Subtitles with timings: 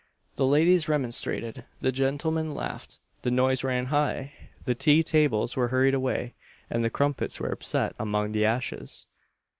[0.35, 4.33] The ladies remonstrated, the gentlemen laughed, the noise ran high;
[4.65, 6.33] the tea tables were hurried away,
[6.71, 9.05] and the crumpets were upset among the ashes.